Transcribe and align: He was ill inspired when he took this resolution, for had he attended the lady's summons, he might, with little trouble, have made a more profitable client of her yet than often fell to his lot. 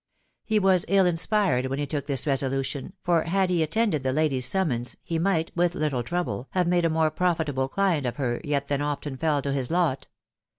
He 0.43 0.57
was 0.57 0.83
ill 0.87 1.05
inspired 1.05 1.67
when 1.67 1.77
he 1.77 1.85
took 1.85 2.07
this 2.07 2.25
resolution, 2.25 2.93
for 3.03 3.21
had 3.25 3.51
he 3.51 3.61
attended 3.61 4.01
the 4.01 4.11
lady's 4.11 4.47
summons, 4.47 4.97
he 5.03 5.19
might, 5.19 5.51
with 5.55 5.75
little 5.75 6.01
trouble, 6.01 6.47
have 6.53 6.65
made 6.65 6.85
a 6.85 6.89
more 6.89 7.11
profitable 7.11 7.67
client 7.69 8.07
of 8.07 8.15
her 8.15 8.41
yet 8.43 8.67
than 8.67 8.81
often 8.81 9.15
fell 9.15 9.43
to 9.43 9.53
his 9.53 9.69
lot. 9.69 10.07